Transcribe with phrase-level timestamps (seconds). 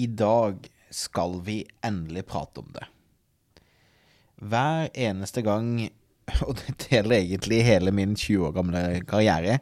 [0.00, 2.86] I dag skal vi endelig prate om det.
[4.40, 5.74] Hver eneste gang,
[6.46, 9.58] og det gjelder egentlig hele min 20 år gamle karriere,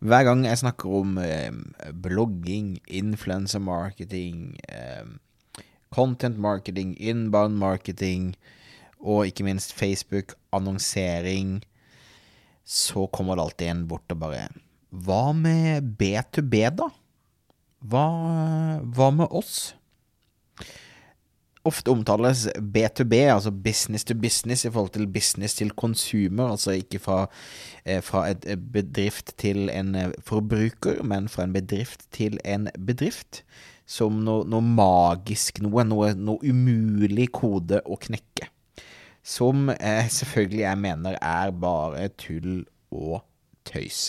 [0.00, 1.54] hver gang jeg snakker om eh,
[2.02, 5.06] blogging, influencer marketing, eh,
[5.94, 8.34] content marketing, inbound marketing
[9.00, 11.60] og ikke minst Facebook, annonsering,
[12.66, 14.48] så kommer det alltid en bort og bare
[14.90, 16.90] Hva med B2B, da?
[17.86, 18.06] Hva,
[18.96, 19.74] hva med oss?
[21.66, 26.52] Ofte omtales B2B, altså business to business, i forhold til business til consumer.
[26.54, 27.26] Altså ikke fra,
[27.84, 33.42] eh, fra et bedrift til en eh, forbruker, men fra en bedrift til en bedrift.
[33.86, 38.50] Som noe, noe magisk noe, noe, noe umulig kode å knekke.
[39.22, 43.20] Som eh, selvfølgelig jeg mener er bare tull og
[43.76, 44.08] tøys.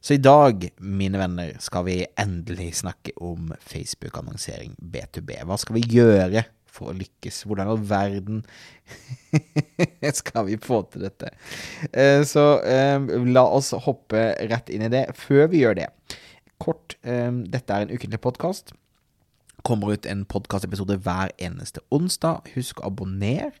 [0.00, 5.42] Så i dag, mine venner, skal vi endelig snakke om Facebook-annonsering B2B.
[5.44, 7.42] Hva skal vi gjøre for å lykkes?
[7.44, 8.40] Hvordan i all verden
[10.22, 11.34] skal vi få til dette?
[11.92, 15.04] Eh, så eh, la oss hoppe rett inn i det.
[15.20, 15.90] Før vi gjør det,
[16.62, 18.72] kort, eh, dette er en ukentlig podkast.
[19.68, 22.48] Kommer ut en podkastepisode hver eneste onsdag.
[22.56, 23.52] Husk å abonnere.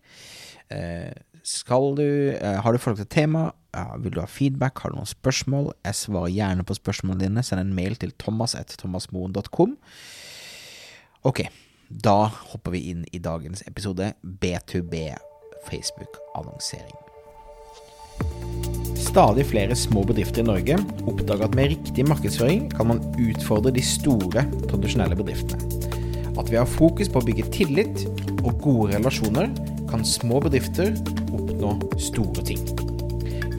[1.44, 2.06] Skal du,
[2.40, 3.50] har du forhold til tema,
[4.02, 7.44] vil du ha feedback, har du noen spørsmål, jeg svarer gjerne på spørsmålene dine.
[7.46, 9.76] Send en mail til thomas.thomasmoen.com.
[11.28, 11.44] Ok,
[11.90, 12.18] da
[12.52, 15.04] hopper vi inn i dagens episode B2B
[15.68, 16.98] Facebook-annonsering.
[19.00, 20.76] Stadig flere små bedrifter i Norge
[21.08, 25.66] oppdager at med riktig markedsføring kan man utfordre de store, tradisjonelle bedriftene.
[26.38, 28.04] At vi har fokus på å bygge tillit
[28.44, 29.50] og gode relasjoner,
[29.90, 30.94] kan små bedrifter
[31.32, 32.89] oppnå store ting.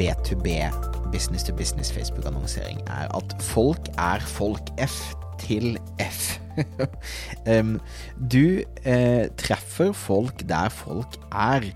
[0.00, 0.48] B2B,
[1.12, 4.72] business to business Facebook-annonsering, er at folk er folk.
[4.80, 6.38] F til F.
[8.32, 8.44] du
[8.84, 11.70] eh, treffer folk der folk er.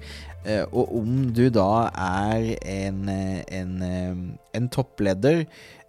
[0.45, 3.85] Uh, og om du da er en, en,
[4.55, 5.47] en toppleder,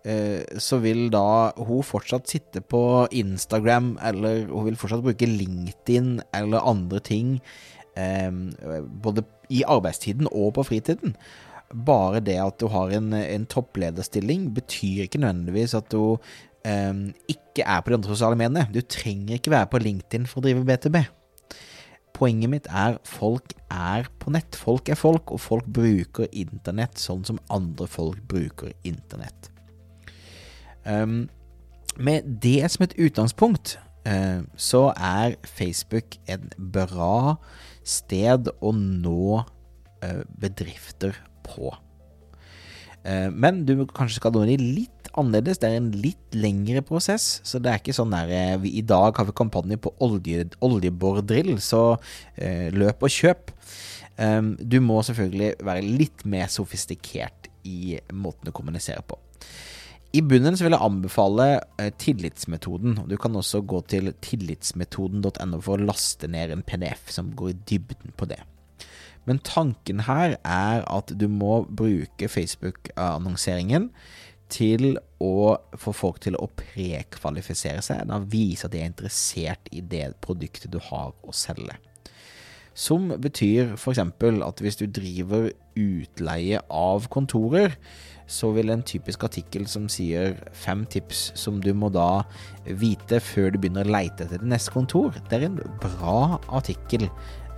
[0.07, 6.21] uh, så vil da hun fortsatt sitte på Instagram, eller hun vil fortsatt bruke LinkedIn
[6.35, 7.39] eller andre ting,
[7.95, 11.13] både i arbeidstiden og på fritiden.
[11.75, 16.15] Bare det at du har en, en topplederstilling, betyr ikke nødvendigvis at du
[16.65, 18.67] um, ikke er på de andre sosiale mediene.
[18.73, 21.03] Du trenger ikke være på LinkedIn for å drive B2B.
[22.15, 24.55] Poenget mitt er folk er på nett.
[24.55, 29.51] Folk er folk, og folk bruker internett sånn som andre folk bruker internett.
[30.85, 31.25] Um,
[31.97, 33.75] med det som et utgangspunkt,
[34.07, 37.35] uh, så er Facebook en bra
[37.83, 41.71] sted å nå uh, bedrifter på.
[43.05, 45.61] Uh, men du kanskje skal de litt annerledes.
[45.61, 47.39] Det er en litt lengre prosess.
[47.47, 50.49] Så det er ikke sånn der uh, vi, I dag har vi kampanje på olje,
[50.65, 51.83] oljebordrill, så
[52.75, 53.53] løp og kjøp.
[54.15, 59.17] Um, du må selvfølgelig være litt mer sofistikert i måten du kommuniserer på.
[60.15, 61.45] I bunnen så vil jeg anbefale
[61.81, 63.01] eh, tillitsmetoden.
[63.09, 67.57] Du kan også gå til tillitsmetoden.no for å laste ned en PDF som går i
[67.71, 68.39] dybden på det.
[69.25, 73.89] Men tanken her er at du må bruke Facebook-annonseringen
[74.53, 78.05] til å få folk til å prekvalifisere seg.
[78.09, 81.77] Da vise at de er interessert i det produktet du har å selge.
[82.75, 84.01] Som betyr f.eks.
[84.03, 85.47] at hvis du driver
[85.79, 87.77] utleie av kontorer,
[88.27, 92.25] så vil en typisk artikkel som sier fem tips som du må da
[92.65, 97.07] vite før du begynner å leite etter det neste kontor, det er en bra artikkel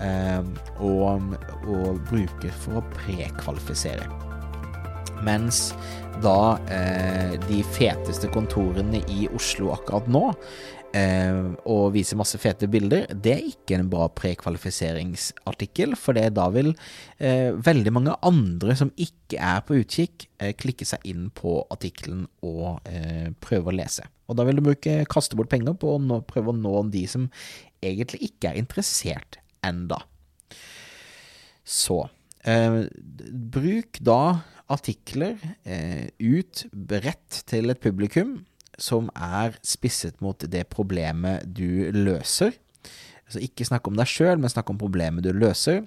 [0.03, 0.41] eh,
[0.79, 4.07] å, å bruke for å prekvalifisere.
[5.25, 5.71] Mens
[6.21, 10.23] da eh, de feteste kontorene i Oslo akkurat nå
[10.97, 11.39] eh,
[11.69, 16.73] og viser masse fete bilder, det er ikke en bra prekvalifiseringsartikkel, for det da vil
[17.17, 22.25] eh, veldig mange andre som ikke er på utkikk, eh, klikke seg inn på artikkelen
[22.45, 24.07] og eh, prøve å lese.
[24.27, 27.29] Og da vil du bruke, kaste bort penger på å prøve å nå de som
[27.85, 30.01] egentlig ikke er interessert enda.
[31.67, 32.03] Så
[32.47, 32.83] eh,
[33.31, 38.39] bruk da artikler eh, ut bredt til et publikum
[38.77, 42.53] som er spisset mot det problemet du løser.
[43.27, 45.83] Så ikke snakk om deg sjøl, men snakk om problemet du løser.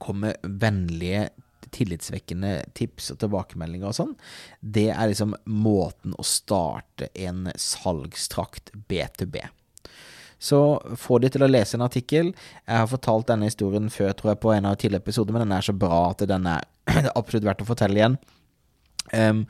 [0.00, 1.28] Kom med vennlige,
[1.74, 4.14] tillitsvekkende tips og tilbakemeldinger og sånn.
[4.60, 9.42] Det er liksom måten å starte en salgstrakt B2B.
[10.38, 10.60] Så
[11.00, 12.32] få de til å lese en artikkel.
[12.66, 15.54] Jeg har fortalt denne historien før, tror jeg, på en av tidligere episoder, men den
[15.56, 16.66] er så bra at den er
[17.18, 18.18] absolutt verdt å fortelle igjen.
[19.14, 19.44] Um,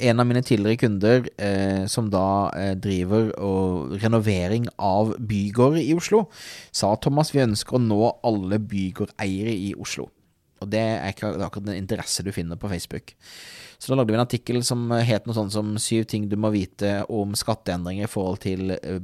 [0.00, 5.94] en av mine tidligere kunder, uh, som da uh, driver og renovering av bygårder i
[5.96, 6.24] Oslo,
[6.72, 10.08] sa Thomas vi ønsker å nå alle bygårdeiere i Oslo.
[10.66, 13.14] Og det er ikke akkurat den interesse du finner på Facebook.
[13.78, 16.50] Så da lagde vi en artikkel som het noe sånt som syv ting du må
[16.54, 18.98] vite om skatteendringer i forhold til uh,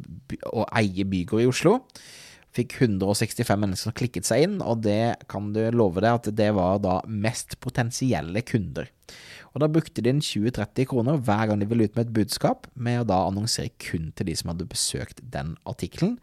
[0.51, 1.77] å eie bygård i Oslo.
[2.53, 6.51] Fikk 165 mennesker som klikket seg inn, og det kan du love deg at det
[6.57, 8.91] var da mest potensielle kunder.
[9.53, 13.03] Og da brukte de 20-30 kroner hver gang de ville ut med et budskap, med
[13.03, 16.17] å da annonsere kun til de som hadde besøkt den artikkelen,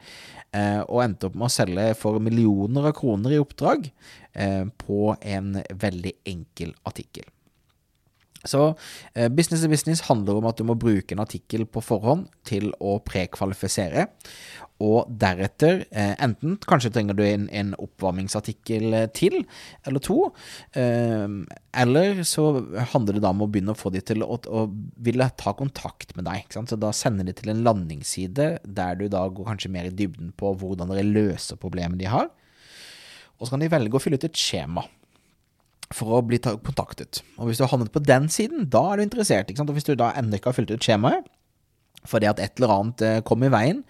[0.52, 3.92] eh, og endte opp med å selge for millioner av kroner i oppdrag
[4.34, 7.28] eh, på en veldig enkel artikkel.
[8.48, 8.62] Så
[9.16, 12.70] eh, business to business handler om at du må bruke en artikkel på forhånd til
[12.80, 14.08] å prekvalifisere,
[14.80, 19.42] og deretter, eh, enten kanskje trenger du en, en, oppvarmingsartikkel eh, til,
[19.84, 20.30] eller to,
[20.72, 21.28] eh,
[21.84, 22.46] eller så
[22.94, 24.64] handler det da om å begynne å få de til å, å
[25.04, 26.48] ville ta kontakt med deg.
[26.56, 30.32] Så da sender de til en landingsside der du da går kanskje mer i dybden
[30.40, 32.32] på hvordan dere løser problemet de har.
[33.36, 34.88] Og så kan de velge å fylle ut et skjema
[35.96, 37.24] for å bli kontaktet.
[37.40, 39.52] Og hvis du har havnet på den siden, da er du interessert.
[39.58, 41.28] Og hvis du da ennå ikke har fylt ut skjemaet,
[42.08, 43.82] fordi at et eller annet eh, kom i veien,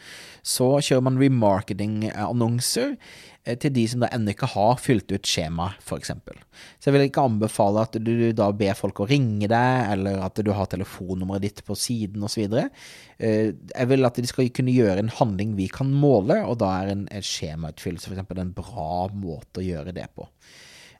[0.42, 5.78] så kjører man remarketing-annonser eh, til de som da ennå ikke har fylt ut skjemaet,
[5.84, 6.14] f.eks.
[6.80, 10.42] Så jeg vil ikke anbefale at du da ber folk å ringe deg, eller at
[10.42, 12.48] du har telefonnummeret ditt på siden osv.
[12.58, 16.74] Eh, jeg vil at de skal kunne gjøre en handling vi kan måle, og da
[16.80, 18.26] er en skjemautfyllelse f.eks.
[18.34, 20.26] en bra måte å gjøre det på.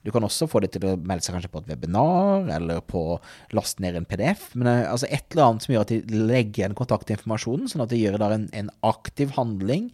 [0.00, 3.02] Du kan også få dem til å melde seg kanskje på et webinar, eller på
[3.14, 3.18] å
[3.56, 4.46] laste ned en PDF.
[4.56, 7.92] Men eh, altså et eller annet som gjør at de legger igjen kontaktinformasjonen, sånn at
[7.92, 9.90] de gjør en, en aktiv handling,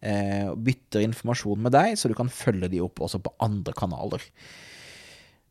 [0.00, 4.24] eh, bytter informasjon med deg, så du kan følge de opp også på andre kanaler.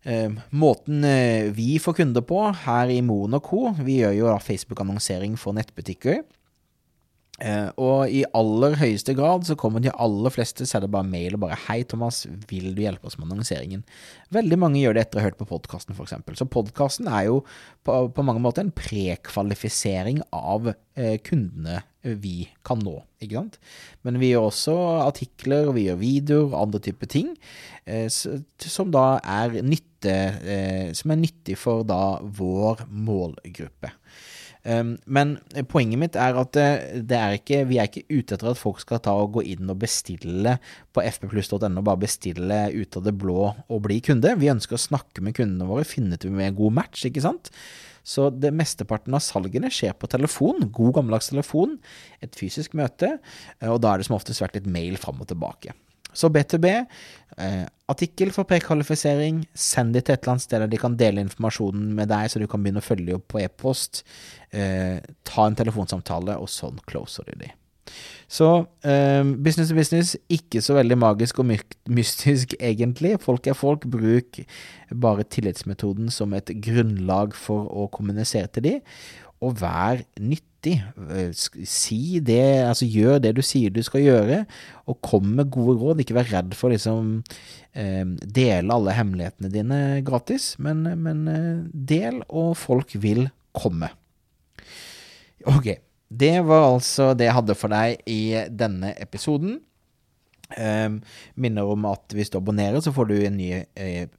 [0.09, 5.38] Eh, måten eh, vi får kunder på her i Moen Co., vi gjør jo Facebook-annonsering
[5.38, 6.23] for nettbutikker.
[7.39, 11.45] Uh, og i aller høyeste grad så kommer de aller fleste sender bare mail og
[11.45, 13.86] bare 'Hei, Thomas, vil du hjelpe oss med annonseringen?'
[14.36, 16.18] Veldig mange gjør det etter å ha hørt på podkasten, f.eks.
[16.36, 17.38] Så podkasten er jo
[17.88, 23.57] på, på, mange måter en prekvalifisering av uh, kundene vi kan nå, ikke sant.
[24.07, 27.33] Men vi gjør også artikler, vi gjør videoer og andre typer ting
[27.88, 30.15] uh, som da er nytte,
[30.95, 33.92] som er nyttig for da vår målgruppe.
[34.67, 35.38] Um, men
[35.71, 39.00] poenget mitt er at eh, er ikke, vi er ikke ute etter at folk skal
[39.06, 40.57] ta og gå inn og bestille
[40.91, 44.35] på fppluss.no, bare bestille ut av det blå og bli kunde.
[44.41, 47.06] Vi ønsker å snakke med kundene våre, finne ut om vi er en god match,
[47.07, 47.53] ikke sant.
[48.03, 51.77] Så det mesteparten av salgene skjer på telefon, god gammeldags telefon,
[52.25, 53.15] et fysisk møte,
[53.59, 55.75] eh, og da er det som oftest vært litt mail fram og tilbake.
[56.13, 56.71] Så B2B,
[57.38, 61.23] eh, artikkel for prekvalifisering, send det til et eller annet sted der de kan dele
[61.25, 64.03] informasjonen med deg, så du kan begynne å følge opp på e-post.
[64.51, 67.53] Eh, ta en telefonsamtale, og sånn closer du de.
[68.29, 68.47] Så
[68.85, 71.50] eh, business to business, ikke så veldig magisk og
[71.89, 73.16] mystisk egentlig.
[73.23, 73.87] Folk er folk.
[73.89, 74.42] Bruk
[74.94, 78.75] bare tillitsmetoden som et grunnlag for å kommunisere til de,
[79.44, 80.80] og vær nyttig.
[81.16, 84.42] Eh, si det, altså gjør det du sier du skal gjøre,
[84.90, 86.04] og kom med gode råd.
[86.04, 87.14] Ikke vær redd for å liksom
[87.74, 93.92] eh, dele alle hemmelighetene dine gratis, men, men eh, del, og folk vil komme.
[95.48, 95.72] Ok,
[96.10, 99.60] det var altså det jeg hadde for deg i denne episoden.
[100.58, 100.96] Um,
[101.38, 103.52] minner om at hvis du abonnerer, så får du en ny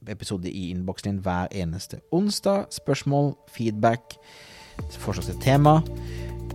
[0.07, 2.69] episode i innboksen din hver eneste onsdag.
[2.71, 4.15] Spørsmål, feedback,
[5.01, 5.79] forslag til tema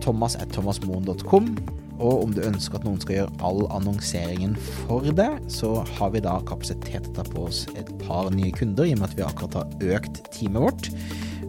[0.03, 1.51] Thomas at thomasmoen.com.
[1.97, 6.21] Og om du ønsker at noen skal gjøre all annonseringen for deg, så har vi
[6.21, 9.17] da kapasitet til å ta på oss et par nye kunder, i og med at
[9.17, 10.91] vi akkurat har økt teamet vårt.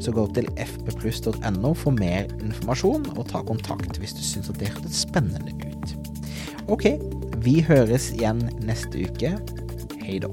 [0.00, 5.02] Så gå til fppluss.no for mer informasjon, og ta kontakt hvis du syns det hørtes
[5.04, 5.96] spennende ut.
[6.72, 6.94] Ok,
[7.44, 9.36] vi høres igjen neste uke.
[10.00, 10.32] Hei da.